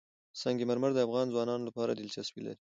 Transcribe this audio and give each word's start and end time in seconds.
سنگ 0.41 0.59
مرمر 0.69 0.91
د 0.95 0.99
افغان 1.07 1.27
ځوانانو 1.33 1.67
لپاره 1.69 1.91
دلچسپي 1.93 2.41
لري. 2.45 2.59